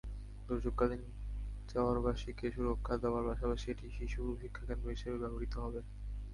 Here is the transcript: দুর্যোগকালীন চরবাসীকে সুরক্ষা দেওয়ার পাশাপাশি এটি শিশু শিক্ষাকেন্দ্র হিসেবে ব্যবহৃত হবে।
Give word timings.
দুর্যোগকালীন 0.45 1.03
চরবাসীকে 1.69 2.45
সুরক্ষা 2.55 2.95
দেওয়ার 3.03 3.23
পাশাপাশি 3.29 3.65
এটি 3.69 3.85
শিশু 3.97 4.21
শিক্ষাকেন্দ্র 4.41 4.93
হিসেবে 4.95 5.17
ব্যবহৃত 5.21 5.53
হবে। 5.57 5.79